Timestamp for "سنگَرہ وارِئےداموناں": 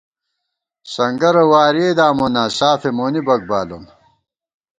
0.93-2.49